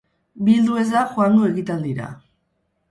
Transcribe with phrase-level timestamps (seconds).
[0.47, 2.13] Bildu ez da joango ekitaldira.